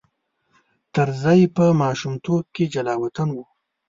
[0.93, 3.37] طرزی په ماشومتوب کې جلاوطن و.